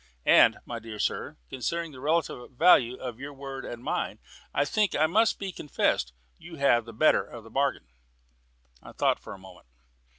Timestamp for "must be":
5.09-5.51